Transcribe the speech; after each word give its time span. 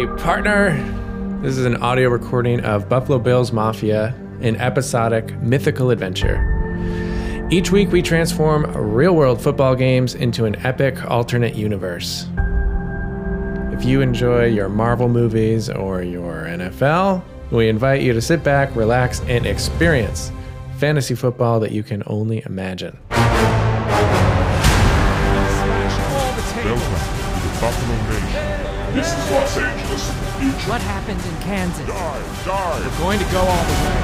Hey, 0.00 0.06
partner. 0.16 0.72
This 1.42 1.58
is 1.58 1.66
an 1.66 1.76
audio 1.76 2.08
recording 2.08 2.60
of 2.60 2.88
Buffalo 2.88 3.18
Bills 3.18 3.52
Mafia, 3.52 4.14
an 4.40 4.56
episodic 4.56 5.38
mythical 5.42 5.90
adventure. 5.90 6.40
Each 7.50 7.70
week, 7.70 7.92
we 7.92 8.00
transform 8.00 8.64
real 8.72 9.14
world 9.14 9.42
football 9.42 9.74
games 9.74 10.14
into 10.14 10.46
an 10.46 10.56
epic 10.64 11.04
alternate 11.04 11.54
universe. 11.54 12.26
If 13.74 13.84
you 13.84 14.00
enjoy 14.00 14.46
your 14.46 14.70
Marvel 14.70 15.10
movies 15.10 15.68
or 15.68 16.02
your 16.02 16.44
NFL, 16.44 17.22
we 17.50 17.68
invite 17.68 18.00
you 18.00 18.14
to 18.14 18.22
sit 18.22 18.42
back, 18.42 18.74
relax, 18.74 19.20
and 19.26 19.44
experience 19.44 20.32
fantasy 20.78 21.14
football 21.14 21.60
that 21.60 21.72
you 21.72 21.82
can 21.82 22.02
only 22.06 22.42
imagine. 22.46 22.98
Welcome 23.10 23.34
to 26.64 26.78
the 27.42 27.58
Buffalo 27.60 27.96
Nation. 28.08 28.69
This 28.92 29.06
is 29.06 29.30
Los 29.30 29.56
Angeles 29.56 30.10
in 30.10 30.16
the 30.18 30.26
future. 30.32 30.68
What 30.68 30.82
happened 30.82 31.20
in 31.22 31.36
Kansas? 31.42 31.86
Die, 31.86 32.22
die. 32.44 32.98
Going 32.98 33.20
to 33.20 33.24
go 33.30 33.38
all 33.38 33.64
the 33.64 33.72
way. 33.86 33.99